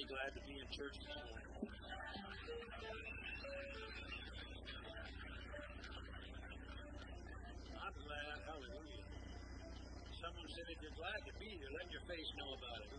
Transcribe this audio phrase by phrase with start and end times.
[0.00, 1.44] mighty glad to be in church this morning.
[7.76, 8.36] I'm glad.
[8.48, 9.04] Hallelujah.
[10.20, 12.92] Someone said if you're glad to be here, let your face know about it?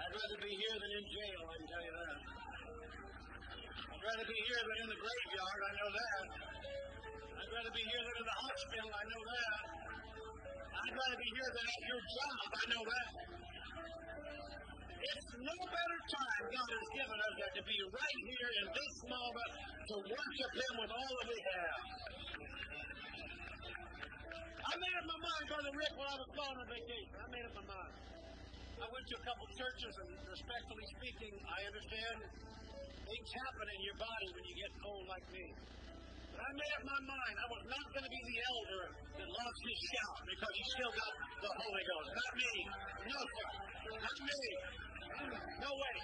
[0.00, 2.18] I'd rather be here than in jail, I can tell you that.
[3.84, 6.24] I'd rather be here than in the graveyard, I know that.
[7.36, 9.73] I'd rather be here than in the hospital, I know that.
[10.94, 13.10] I'd rather be here than at your job, I know that.
[14.94, 18.94] It's no better time God has given us than to be right here in this
[19.10, 19.50] moment
[19.90, 21.78] to worship Him with all that we have.
[24.54, 27.14] I made up my mind, Brother Rick, while I was gone on vacation.
[27.18, 27.94] I made up my mind.
[28.78, 32.16] I went to a couple churches, and respectfully speaking, I understand
[33.02, 35.46] things happen in your body when you get old like me.
[36.34, 37.34] I made up my mind.
[37.38, 38.84] I was not going to be the elder
[39.22, 41.12] that lost his shout because he still got
[41.44, 42.08] the Holy Ghost.
[42.14, 42.52] Not me.
[43.06, 43.48] No, sir.
[44.02, 44.40] Not me.
[45.62, 45.96] No way.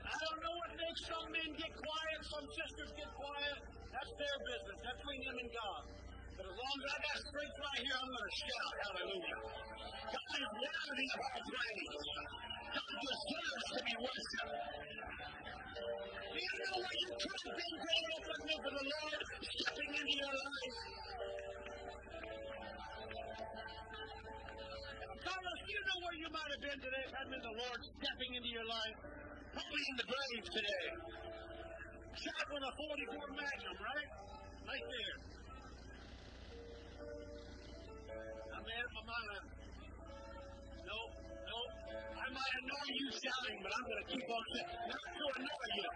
[0.00, 3.58] I don't know what makes some men get quiet, some sisters get quiet.
[3.94, 4.78] That's their business.
[4.80, 5.82] That's between them and God.
[6.40, 9.38] But as long as I got strength right here, I'm going to shout hallelujah.
[10.10, 11.94] God is worthy of our praise.
[12.74, 14.56] God deserves to be worshipped.
[16.40, 19.20] You know where you could have been growing up looking for the Lord
[19.60, 20.76] stepping into your life?
[25.20, 27.80] Carlos, do you know where you might have been today if hadn't been the Lord
[27.92, 28.96] stepping into your life?
[29.52, 30.86] Probably in the grave today.
[32.08, 34.08] Shot with a 44 Magnum, right?
[34.64, 35.16] Right there.
[38.48, 39.44] I made up my mind.
[40.88, 41.72] Nope, nope.
[42.16, 45.68] I might annoy you shouting, but I'm going to keep on saying, not to annoy
[45.76, 45.90] you,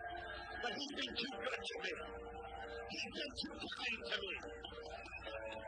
[0.64, 1.92] but he's been too good to me.
[2.88, 4.34] He's been too kind to me.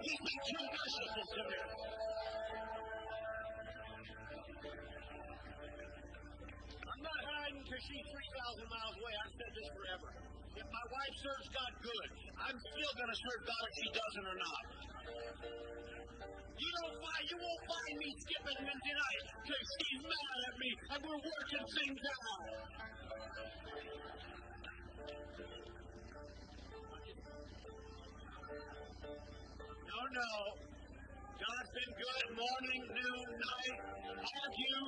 [0.01, 1.61] He's been too merciful to me.
[6.81, 9.15] I'm not hiding because she's 3,000 miles away.
[9.21, 10.09] I've said this forever.
[10.57, 12.09] If my wife serves God good,
[12.41, 14.65] I'm still going to serve God if she doesn't or not.
[16.57, 20.71] You don't find, you won't find me skipping Wednesday night because she's mad at me
[20.89, 23.06] and we're working things out.
[25.07, 25.13] No,
[30.19, 30.31] no.
[31.37, 33.79] God's been good morning, noon, night.
[34.19, 34.87] Argue,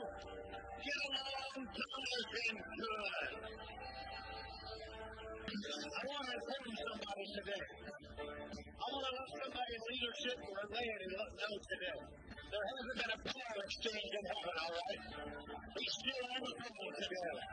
[0.83, 1.55] get along.
[1.71, 3.31] God has been good.
[5.49, 7.65] I want to encourage somebody today.
[8.59, 11.99] I want to let somebody in leadership or a laity know today.
[12.49, 15.05] There hasn't been a power exchange in heaven, all right?
[15.77, 17.45] He's still on the throne today.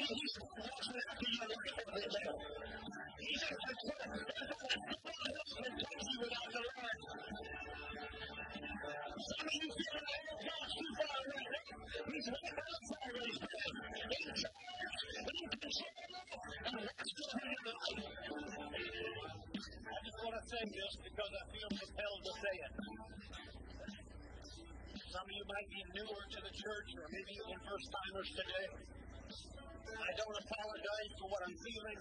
[0.00, 2.32] He's watching after you every day.
[3.20, 4.16] He's just clerk.
[4.16, 4.80] There's not a
[5.12, 6.98] someone else can touch you without the Lord.
[9.12, 11.52] Some of you feel like oh, God's too far away.
[12.16, 13.76] He's right outside where he's been.
[14.08, 16.00] In charge, in control,
[16.64, 19.51] and watch over your life.
[19.62, 22.72] I just want to say this because I feel compelled to say it.
[25.06, 28.66] Some of you might be newer to the church or maybe even first timers today.
[29.86, 31.98] I don't apologize for what I'm feeling.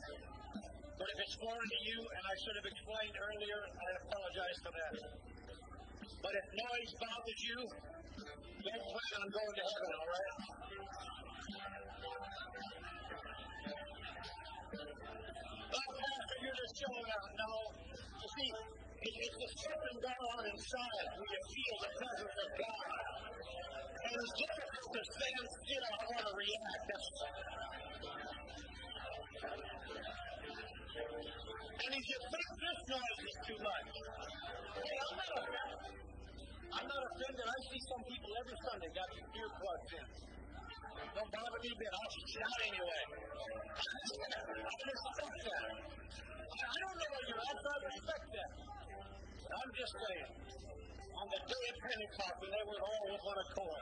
[0.97, 4.73] But if it's foreign to you and I should have explained earlier, I apologize for
[4.73, 4.93] that.
[6.17, 11.10] But if noise bothers you, don't plan on going to heaven, all right?
[16.81, 17.29] Showing out.
[17.37, 17.51] No.
[17.93, 22.89] You see, it, it's a something on inside where you feel the presence of God.
[24.01, 25.83] And it's difficult to stand still.
[25.85, 26.83] I want to react.
[26.89, 27.07] That's,
[31.85, 33.89] and if you think this noise is too much,
[34.81, 36.01] hey, I'm not offended.
[36.65, 37.45] I'm not offended.
[37.45, 40.07] I see some people every Sunday got their earplugs in.
[41.13, 41.91] Don't bother me a bit.
[41.93, 43.03] I'll shout anyway.
[43.69, 43.97] I
[44.81, 45.91] respect that.
[46.51, 48.51] I don't know where you're at, but I respect that.
[49.81, 50.29] Saying,
[51.17, 53.81] on the day of Pentecost, when they were all with one accord,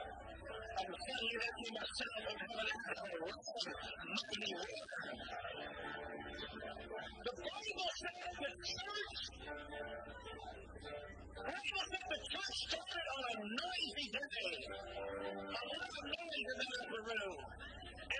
[0.80, 2.88] and suddenly there came a sound from heaven and
[3.20, 3.36] earth,
[4.08, 4.80] mighty wind.
[7.20, 9.12] The Bible says the church,
[11.36, 14.56] the Bible says the church started on a noisy day.
[14.56, 17.36] A lot of noise in that upper room.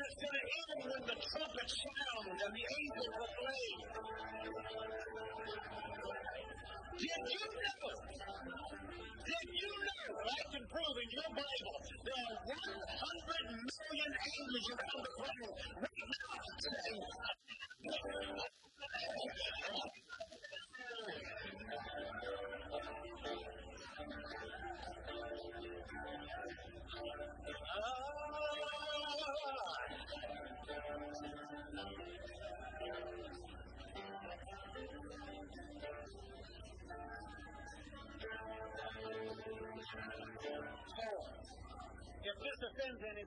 [0.01, 3.69] And it's going to end when the trumpet sounds and the angels will play.
[6.97, 7.93] Did you know?
[9.29, 10.09] Did you know?
[10.25, 15.53] That I can prove in your Bible there are 100 million angels around the throne
[15.85, 16.41] right now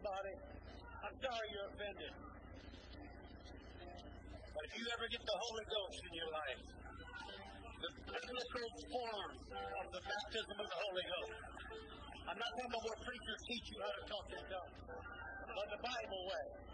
[0.04, 0.36] anybody,
[1.00, 2.14] I'm sorry you're offended.
[4.52, 6.62] But if you ever get the Holy Ghost in your life,
[7.88, 11.40] the biblical form of the baptism of the Holy Ghost,
[12.28, 15.82] I'm not talking about what preachers teach you how to talk in tongues, but the
[15.88, 16.73] Bible way.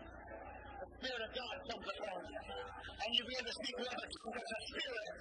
[0.99, 4.59] The Spirit of God comes upon you, and you begin to speak with as a
[4.67, 5.15] spirit.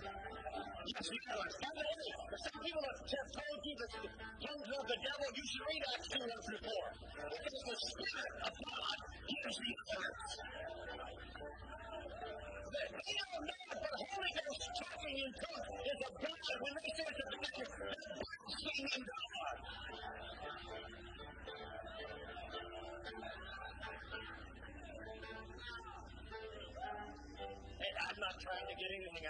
[0.59, 1.39] You do.
[1.39, 4.11] By the way, some people have told you that the
[4.43, 7.31] tongues of the devil, you should read Acts 2 1 through 4.
[7.31, 8.33] Because the Spirit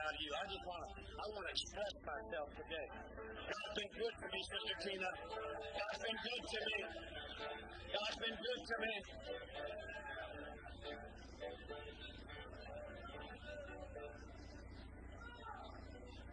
[0.08, 0.32] out of you.
[0.32, 2.86] I just want to, I want to express myself today.
[3.28, 5.10] God's been good to me, Sister Tina.
[5.68, 6.78] God's been good to me.
[7.92, 8.92] God's been good to me.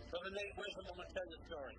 [0.08, 1.76] Brother Nate Wisdom, I'm going to tell you a story.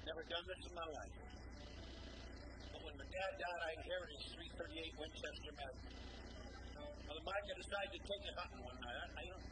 [0.00, 1.14] Never done this in my life.
[2.72, 6.11] But when my dad died, I inherited 338 Winchester Magnum.
[7.22, 8.98] Mother Micah decided to take it hunting one night.
[8.98, 9.46] I, I don't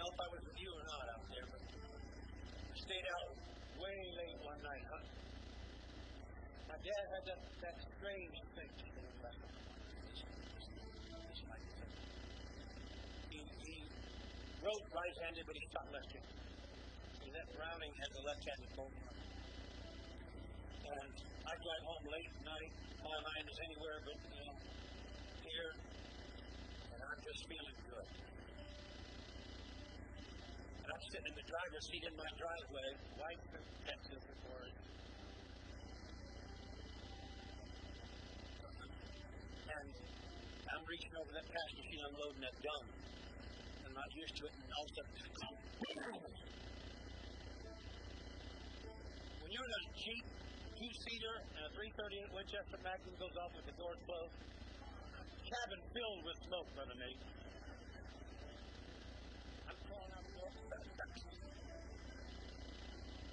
[0.00, 3.28] know if I was with you or not out there, but we stayed out
[3.76, 5.20] way late one night hunting.
[6.64, 8.72] My dad had that, that strange thing.
[13.28, 13.74] He, he
[14.64, 16.36] wrote right-handed, but he taught left-handed.
[17.20, 19.16] And that Browning has a left-handed program.
[20.88, 22.72] And I drive home late at night.
[23.04, 24.79] My mind is anywhere but you know,
[27.20, 28.08] just feeling good.
[30.80, 32.88] And I'm sitting in the driver's seat in my driveway,
[33.20, 34.76] wife protective for it.
[39.70, 42.84] And I'm reaching over that passenger machine, unloading that gun.
[43.84, 45.10] I'm not used to it, and all of a sudden,
[49.40, 50.24] when you're in a Jeep
[50.80, 54.32] two-seater and a 338 Winchester Magnum goes off with the doors closed,
[55.50, 57.22] cabin filled with smoke, Nate.
[59.66, 60.46] I'm calling out the.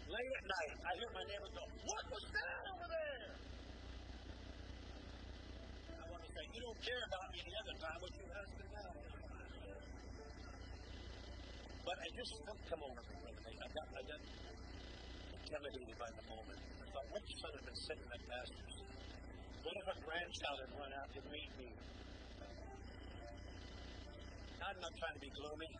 [0.07, 3.29] Late at night, I hear my neighbor go, What was that over there?
[5.93, 8.69] I want to say, You don't care about me the other time, but you husband
[8.73, 8.91] now.
[11.85, 13.15] But I just come, over me.
[13.61, 14.21] I got, I got
[15.37, 16.59] intimidated by the moment.
[16.65, 18.75] I thought, what son had been sitting at pastors?
[19.61, 21.69] What if a grandchild had run out to meet me?
[24.67, 25.71] I'm not trying to be gloomy.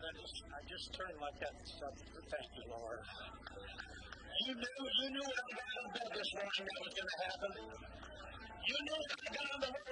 [0.00, 3.00] I just, I just turned like that said, thank you, Lord.
[4.48, 7.18] You knew, you knew when I got out bed this morning that was going to
[7.20, 7.52] happen.
[8.64, 9.91] You knew when I got on the road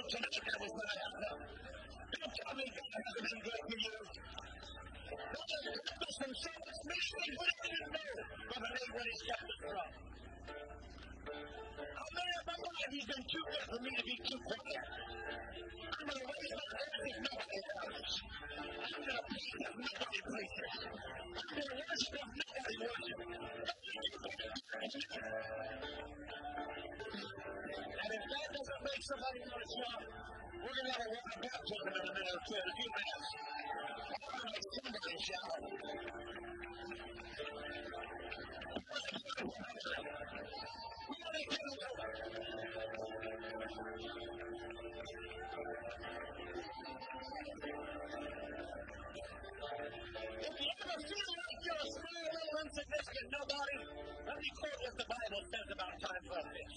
[53.29, 53.77] nobody,
[54.25, 56.75] let me quote what the Bible says about times like this.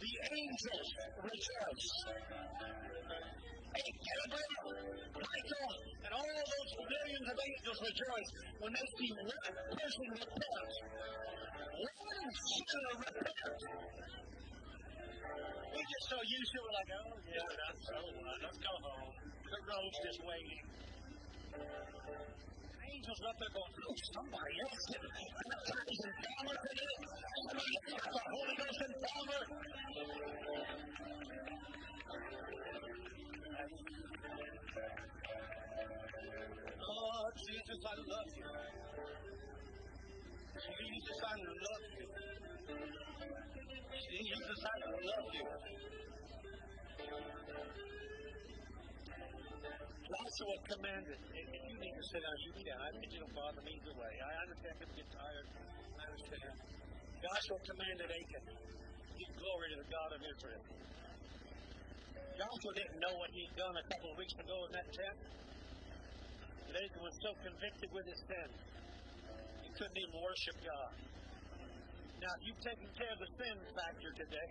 [0.00, 0.88] The angels
[1.22, 1.88] rejoice.
[3.70, 4.66] Hey, Gabriel,
[5.14, 5.70] Michael,
[6.02, 10.72] and all those millions of angels rejoice when they see one person repent.
[11.70, 13.60] One sinner repent.
[15.70, 18.36] We get so used to it, like, oh, yeah, that's so what.
[18.42, 19.14] Let's go home.
[19.22, 20.64] The road's just waiting.
[23.00, 25.04] Up there going, oh, somebody else in.
[26.44, 28.92] Somebody else got the Holy Ghost in.
[36.80, 38.46] Oh, Jesus, I love you.
[40.60, 42.06] Jesus, I love you.
[44.10, 45.46] Jesus, I love you.
[50.40, 52.72] Joshua commanded, if if you need to sit down, you can.
[52.80, 54.12] I it don't bother me either way.
[54.24, 55.46] I understand people get tired.
[56.00, 56.54] I understand.
[57.20, 58.44] Joshua commanded Achan,
[59.20, 60.64] give glory to the God of Israel.
[62.40, 65.18] Joshua didn't know what he'd done a couple of weeks ago in that tent.
[66.72, 68.48] But Achan was so convicted with his sin,
[69.60, 70.92] he couldn't even worship God.
[72.16, 74.48] Now, if you've taken care of the sin factor today,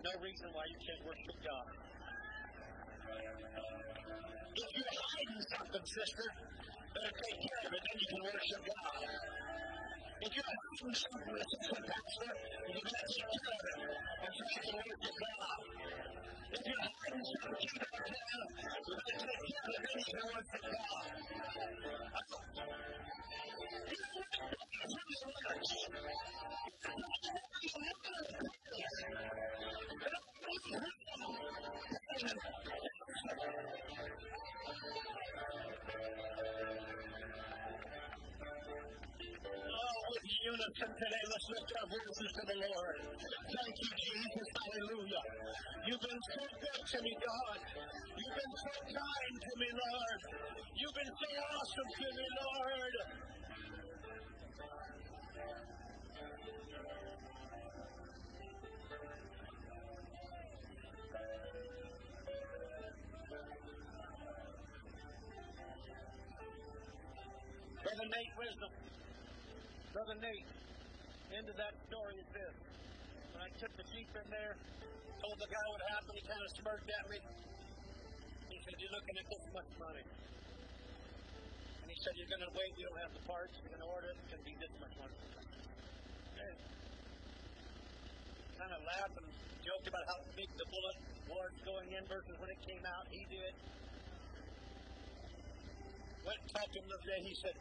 [0.00, 1.87] no reason why you can't worship God.
[4.58, 6.26] If you're hiding something, sister,
[6.94, 9.08] better take care of it, then you can worship God.
[10.18, 12.30] If you're hiding something, assistant pastor,
[12.68, 13.78] you better take care of it,
[14.18, 15.58] and so you can worship God.
[16.48, 19.97] If you're hiding something, you better take care of it, then
[42.38, 42.96] to the Lord.
[43.18, 44.48] Thank you, Jesus.
[44.54, 45.24] Hallelujah.
[45.90, 47.58] You've been so good to me, God.
[48.14, 50.20] You've been so kind to me, Lord.
[50.78, 52.94] You've been so awesome to me, Lord.
[67.82, 68.72] Brother Nate Wisdom.
[69.90, 70.57] Brother Nate,
[71.34, 72.54] into that story is this.
[73.36, 74.54] When I took the Jeep in there,
[75.20, 77.18] told the guy what happened, he kind of smirked at me.
[78.48, 80.04] He said, You're looking at this much money.
[81.84, 83.90] And he said, You're going to wait, you don't have the parts, you're going to
[83.92, 85.16] order it, it's going to be this much money.
[86.32, 86.52] Okay.
[88.56, 89.28] Kind of laughed and
[89.62, 93.04] joked about how big the bullet was going in versus when it came out.
[93.12, 93.52] He did.
[96.24, 97.20] Went and talked to him the other day.
[97.24, 97.56] He said,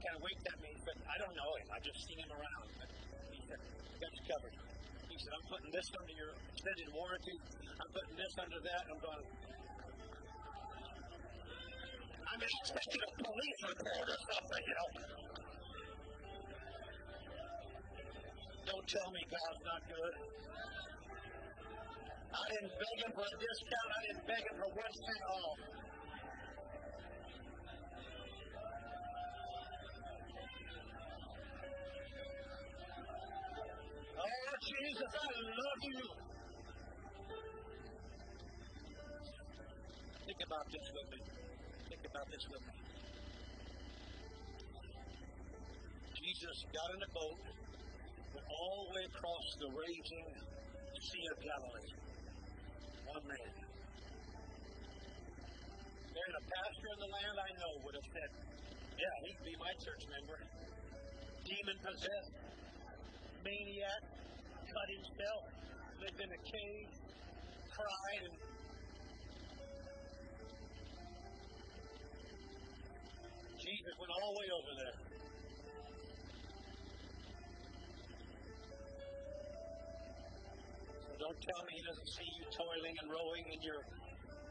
[0.00, 0.70] kind of winked at me.
[0.84, 1.66] Said, I don't know him.
[1.72, 2.68] I've just seen him around.
[2.80, 2.89] But
[3.50, 4.54] you covered.
[5.10, 7.36] He said, I'm putting this under your extended warranty.
[7.80, 8.82] I'm putting this under that.
[8.86, 9.24] I'm going,
[12.30, 14.88] I'm expecting a police report or something, you know.
[18.70, 20.14] Don't tell me God's not good.
[22.30, 23.88] I didn't beg him for a discount.
[23.90, 25.58] I didn't beg him for one cent off.
[35.10, 36.06] Jesus, I love you.
[40.22, 41.20] Think about this with me.
[41.90, 42.76] Think about this with me.
[46.14, 47.38] Jesus got in a boat,
[48.30, 51.92] went all the way across the raging Sea of Galilee.
[53.10, 53.50] One man.
[56.06, 58.30] There's a pastor in the land I know would have said,
[58.94, 60.38] Yeah, he'd be my church member.
[61.50, 62.32] Demon possessed,
[63.42, 64.02] maniac,
[64.70, 65.42] cut himself,
[65.98, 66.88] lived in a cave,
[67.74, 68.36] cried, and
[73.58, 74.98] Jesus went all the way over there.
[81.02, 83.80] So don't tell me he doesn't see you toiling and rowing in your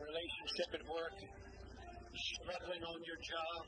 [0.03, 1.17] relationship at work,
[2.11, 3.61] struggling on your job.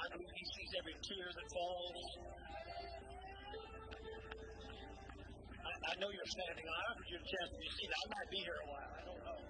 [0.00, 2.49] I believe he sees every tear that falls.
[5.80, 6.66] I, know you're standing.
[6.68, 7.94] I offered you a chance to be seated.
[7.96, 8.90] I might be here a while.
[8.90, 9.40] I don't know.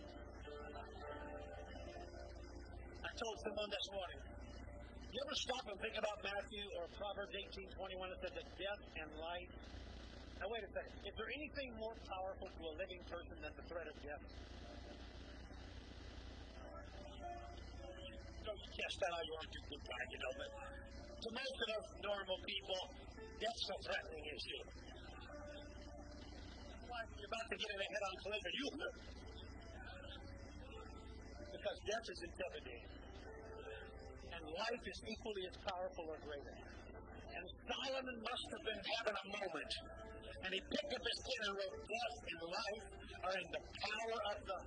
[3.02, 4.20] I told someone this morning.
[5.10, 8.82] You ever stop and think about Matthew or Proverbs 18, 21 that says that death
[9.02, 9.52] and life.
[10.38, 10.94] Now wait a second.
[11.02, 14.24] Is there anything more powerful to a living person than the threat of death?
[18.46, 20.50] No, you can't out own too good you know, but
[21.20, 22.80] to most of us normal people,
[23.36, 24.89] death's a threatening issue.
[27.60, 28.68] A head-on collision, you
[31.60, 32.88] because death is intimidating.
[34.32, 36.56] And life is equally as powerful or greater.
[37.36, 39.72] And Solomon must have been having a moment.
[40.40, 42.86] And he picked up his pen and wrote, Death and life
[43.28, 44.58] are in the power of the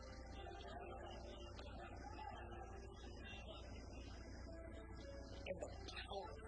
[5.49, 6.42] in the power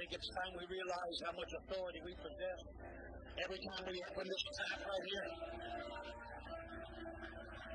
[0.00, 2.60] think it's time we realize how much authority we possess
[3.36, 5.28] every time we open this tap right here.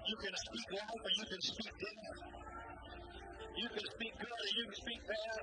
[0.09, 2.09] You can speak life or you can speak death.
[3.61, 5.41] You can speak good or you can speak bad.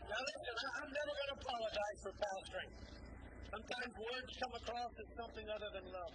[0.00, 2.70] Now listen, I, I'm never going to apologize for pastoring.
[3.52, 6.14] Sometimes words come across as something other than love.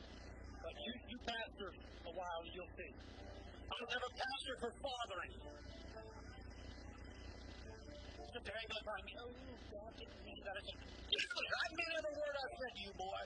[0.57, 2.93] But you, you pastor a while you'll see.
[3.61, 5.33] I'll never pastor for fathering.
[8.27, 9.13] Sit there ain't gonna find me.
[9.23, 9.31] Oh,
[9.71, 10.55] God, didn't mean that.
[10.57, 13.23] I I mean every word I said to you, boy.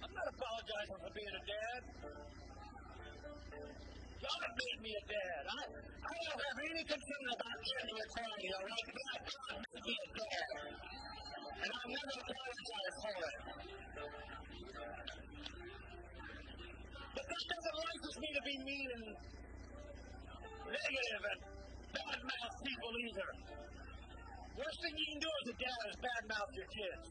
[0.00, 1.80] I'm not apologizing for being a dad.
[4.20, 5.42] God made me a dad.
[5.46, 8.86] I, I don't have any concern about gender equality, all right?
[8.90, 10.50] God, God made me a dad.
[11.54, 13.38] And I'll never apologize for it.
[17.14, 19.06] But that doesn't license me to be mean and
[20.66, 21.59] negative and
[21.94, 23.28] badmouth people either.
[24.58, 27.06] Worst thing you can do as a dad is badmouth your kids.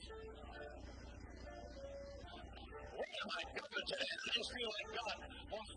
[3.00, 4.12] What am I doing today?
[4.12, 5.18] I just feel like God
[5.50, 5.72] wants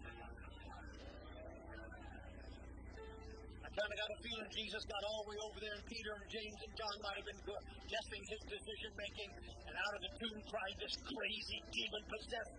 [3.73, 6.28] kind of got a feeling Jesus got all the way over there, and Peter and
[6.28, 7.42] James and John might have been
[7.88, 9.30] guessing his decision making,
[9.64, 12.54] and out of the tomb cried this crazy demon possessed,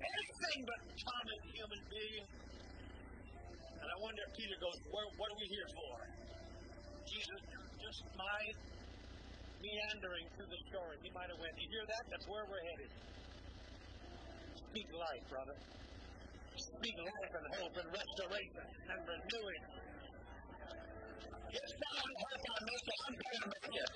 [0.00, 2.24] anything but common human being.
[3.90, 5.94] I wonder if Peter goes, What are we here for?
[7.10, 7.40] Jesus,
[7.74, 8.40] just my
[9.60, 10.96] meandering through the story.
[11.02, 12.04] He might have went, You hear that?
[12.06, 12.90] That's where we're headed.
[14.70, 15.56] Speak life, brother.
[16.54, 19.62] Speak life and hope and restoration and renewing
[21.50, 22.98] it's not on hope I make it.
[23.02, 23.90] I'm going to make it.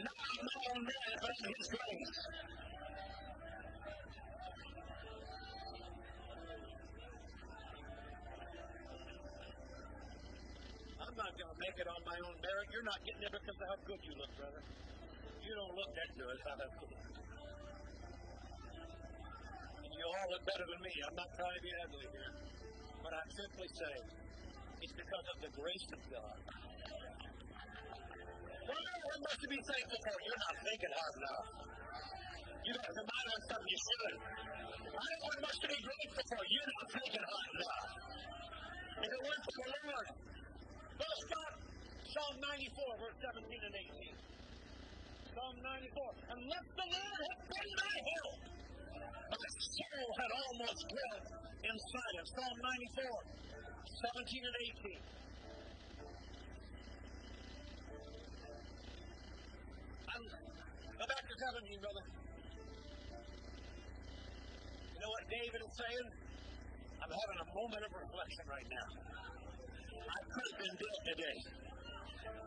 [0.00, 2.65] Not on my own merit, but on His grace.
[11.16, 12.66] I'm not going to make it on my own merit.
[12.76, 14.60] You're not getting it because of how good you look, brother.
[15.40, 16.36] You don't look that good.
[19.96, 20.92] You all look better than me.
[21.08, 22.32] I'm not trying to be ugly here.
[23.00, 24.04] But I'm simply saying,
[24.76, 26.36] it's because of the grace of God.
[28.60, 30.16] What must you be thankful for?
[30.20, 31.48] You're not thinking hard enough.
[32.60, 34.14] You got to remind on something you should.
[34.20, 36.40] I know what must you be grateful for.
[36.44, 37.84] You're not thinking hard enough.
[39.00, 40.35] If it weren't for the Lord,
[40.96, 41.54] let's start
[42.06, 44.16] Psalm 94, verse 17 and 18.
[45.36, 46.32] Psalm 94.
[46.32, 48.40] Unless the Lord had been my help,
[49.28, 51.24] my soul had almost dwelt
[51.60, 52.28] in silence.
[52.32, 53.36] Psalm 94,
[54.16, 54.56] 17 and
[54.96, 55.16] 18.
[60.96, 62.04] Go back to 17, brother.
[64.96, 66.08] You know what David is saying?
[66.96, 68.88] I'm having a moment of reflection right now.
[70.04, 71.38] I could have been dead today.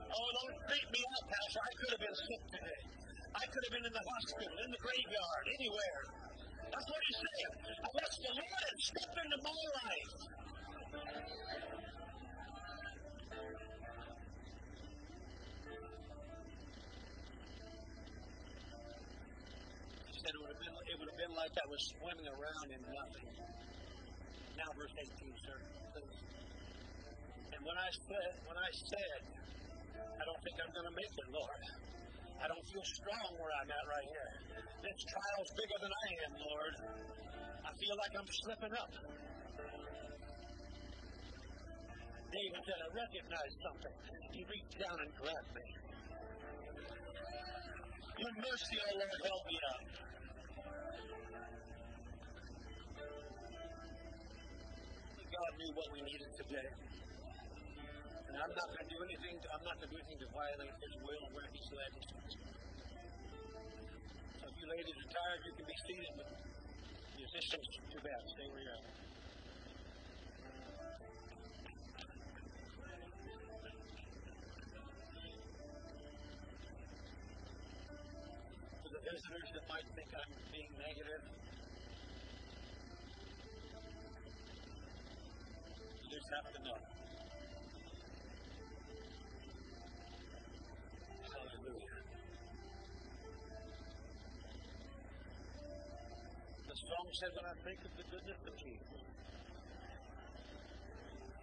[0.09, 1.61] Oh, don't beat me up, Pastor.
[1.61, 2.81] I could have been sick today.
[3.29, 6.01] I could have been in the hospital, in the graveyard, anywhere.
[6.69, 7.53] That's what he's saying.
[7.81, 10.13] Unless the Lord stepped into my life
[20.09, 22.67] He said it would have been it would have been like I was swimming around
[22.73, 23.27] in nothing.
[24.57, 25.57] Now, verse 18, sir.
[27.59, 29.19] And when I said, when I said,
[29.99, 31.59] I don't think I'm going to make it, Lord.
[32.39, 34.31] I don't feel strong where I'm at right here.
[34.79, 36.73] This trial's bigger than I am, Lord.
[37.67, 38.91] I feel like I'm slipping up.
[42.31, 43.95] David said, I recognize something.
[44.31, 45.67] He reached down and grabbed me.
[48.23, 49.83] Your mercy, O Lord, help me out.
[55.27, 56.88] God knew what we needed today.
[58.29, 59.41] And I'm not going to do anything.
[59.41, 61.93] To, I'm not going to do anything to violate His will where He's led.
[64.37, 66.13] So if you ladies are tired, you can be seated.
[66.13, 66.29] But
[67.17, 68.21] musicians, too bad.
[68.29, 68.85] Stay where you're.
[78.77, 81.23] For the visitors that might think I'm being negative,
[85.97, 86.77] you just have to know.
[96.79, 99.01] Song says, when I think of the goodness of Jesus,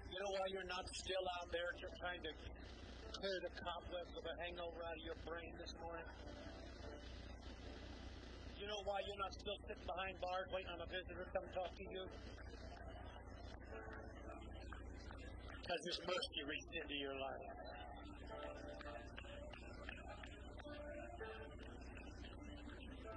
[0.07, 2.33] you know why you're not still out there just trying to
[3.21, 6.09] clear the cobwebs of a hangover out of your brain this morning?
[8.57, 11.47] You know why you're not still sitting behind bars waiting on a visitor to come
[11.53, 12.05] talk to you?
[15.67, 17.66] because His mercy reached into your life.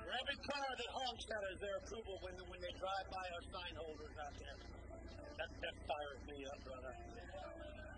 [0.09, 3.73] Every car that honks at us their approval when, when they drive by our sign
[3.77, 4.57] holders out there.
[5.37, 6.93] That, that fires me up, brother.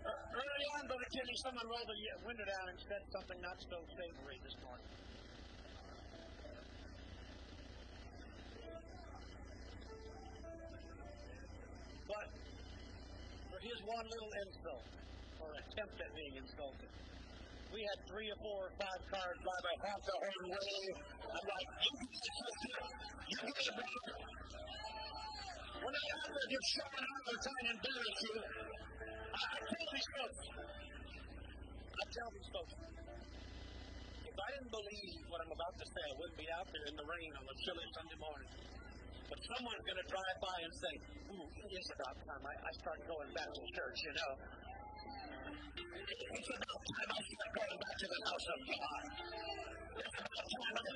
[0.04, 3.78] Er, early on, Brother Kenny, someone rolled the window down and said something not so
[3.96, 4.88] savory this morning.
[12.12, 12.28] But
[13.48, 14.84] for his one little insult,
[15.40, 16.92] or attempt at being insulted,
[17.72, 20.76] we had three or four or five cars by my house the whole way.
[21.24, 21.92] I'm like, you
[23.32, 24.12] you get it, brother.
[25.80, 29.88] When I have to get shot out of trying to embarrass you, I, I tell
[29.88, 30.40] these folks,
[31.80, 32.72] I tell these folks,
[34.20, 36.94] if I didn't believe what I'm about to say, I wouldn't be out there in
[37.00, 38.50] the rain on a chilly Sunday morning.
[39.32, 40.94] But someone's going to drive by and say,
[41.32, 44.32] Ooh, it is about time I, I start going back to church, you know.
[45.52, 47.20] It's about time I
[47.52, 49.04] going back to the house of God.
[50.00, 50.92] It's time I.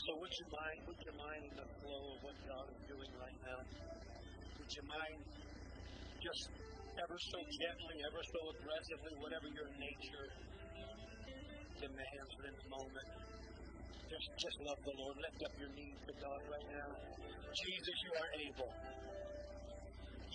[0.00, 3.12] So would you mind, would you mind in the flow of what God is doing
[3.20, 3.60] right now?
[4.58, 5.18] Would you mind
[6.18, 6.50] just
[6.98, 10.26] ever so gently, ever so aggressively, whatever your nature
[11.78, 13.49] demands for this moment?
[14.10, 15.14] Just, just love the Lord.
[15.22, 16.90] Lift up your knees to God right now.
[17.54, 18.72] Jesus, you are able.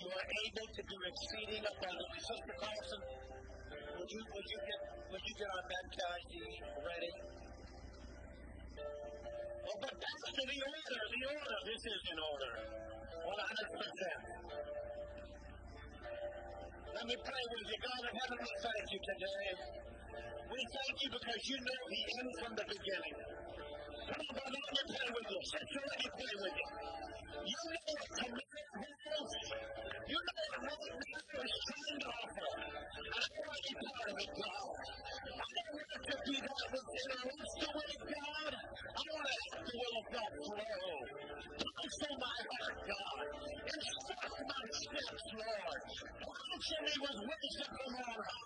[0.00, 2.20] You are able to do exceeding abundantly.
[2.24, 3.02] Sister Carlson,
[4.00, 4.80] would you would you get
[5.12, 6.32] would you get our baptized
[6.88, 7.12] ready?
[9.60, 11.00] Oh, but that's to the order.
[11.12, 11.58] The order.
[11.68, 12.52] This is in order.
[13.28, 14.56] 100%.
[16.96, 17.78] Let me pray with you.
[17.84, 19.52] God in heaven, we thank you today.
[20.48, 23.35] We thank you because you know the end from the beginning.
[24.06, 25.40] Come on, brother, let me pray with you.
[25.50, 26.68] Sister, let me pray with you.
[27.42, 29.32] You know what command is.
[30.06, 32.50] You know what right now is trying to offer.
[32.86, 34.70] And I want to be part of it, God.
[35.26, 38.52] I don't want to be that within our own story, God.
[38.54, 40.94] I want to have the will of God flow.
[41.66, 43.26] Counsel my heart, God.
[43.74, 45.80] Instruct my steps, Lord.
[46.22, 48.45] Counsel me with wisdom from on high.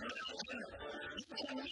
[0.00, 0.56] Listen
[1.36, 1.68] to me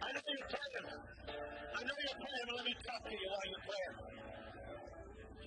[0.00, 0.42] I think
[1.70, 3.94] I know you probably want me to you on the class.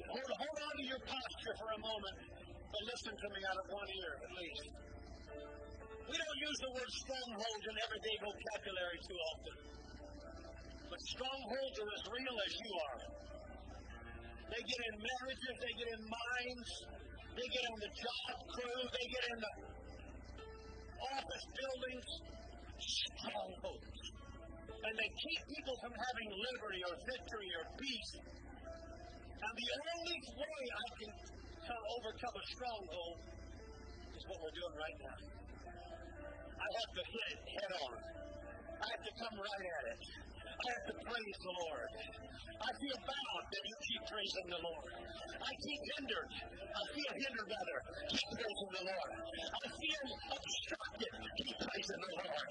[0.08, 2.18] Hold hold on to your posture for a moment.
[2.72, 4.66] But listen to me out of one ear at least.
[6.08, 9.73] We don't use the word strongholds in everyday vocabulary too often.
[10.94, 13.00] But strongholds are as real as you are.
[14.46, 16.70] They get in marriages, they get in minds,
[17.34, 19.54] they get on the job crew, they get in the
[21.18, 22.08] office buildings.
[22.78, 24.06] Strongholds.
[24.70, 28.12] And they keep people from having liberty or victory or peace.
[29.34, 31.12] And the only way I can
[31.74, 33.18] overcome a stronghold
[34.14, 35.18] is what we're doing right now.
[36.54, 38.23] I have to hit it head on.
[39.04, 40.00] Have to come right at it.
[40.00, 41.92] I have to praise the Lord.
[42.56, 44.92] I feel bound that you keep praising the Lord.
[45.44, 46.30] I keep hindered.
[46.56, 47.80] I feel hindered rather.
[48.16, 49.12] Keep praising the Lord.
[49.44, 51.14] I feel obstructed.
[51.20, 52.48] Keep praising the Lord.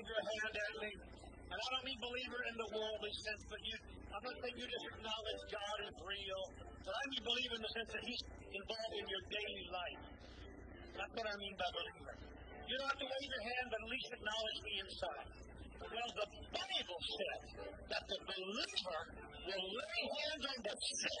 [0.00, 0.90] or wave your hand at me.
[1.50, 3.74] And I don't mean believer in the worldly sense, but you,
[4.08, 6.42] I'm not saying you just acknowledge God is real,
[6.86, 8.22] but I mean believer in the sense that He's
[8.54, 10.02] involved in your daily life.
[10.94, 12.14] That's what I mean by believer.
[12.70, 15.28] You don't have to wave your hand, but at least acknowledge me inside.
[15.80, 17.44] Well, the Bible says
[17.90, 19.00] that the believer
[19.42, 21.20] will lay hands on the sick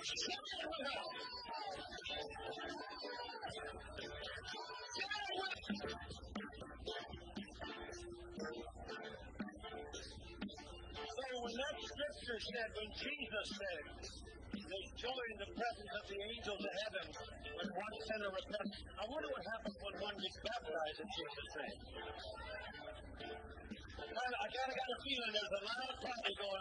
[0.00, 0.06] So
[11.44, 13.84] when that scripture said, when Jesus said,
[14.56, 17.06] they joy in the presence of the angels of heaven
[17.60, 18.76] when one sinner repents.
[18.96, 21.76] I wonder what happens when one gets baptized in Jesus' name.
[24.00, 26.59] I kind of got a feeling there's a lot of party going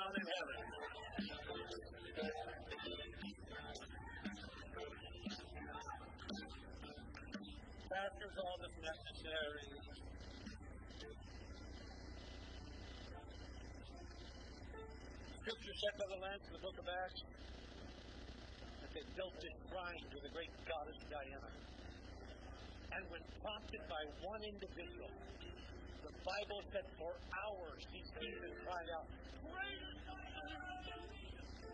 [8.39, 9.67] All that's necessary.
[15.43, 17.21] Scripture said by the Lance in the book of Acts
[18.79, 21.51] that they built this shrine to the great goddess Diana.
[22.95, 25.11] And when prompted by one individual,
[26.07, 29.07] the Bible said for hours he Stephen cried out,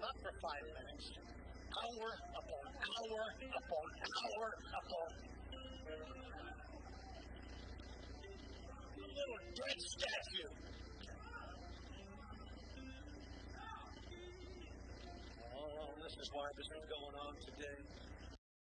[0.02, 1.06] Not for five minutes,
[1.78, 2.10] hour
[2.42, 3.24] upon hour
[3.54, 4.95] upon hour upon
[9.16, 10.52] little dead statue.
[15.56, 17.85] Oh, this is why this is going on today.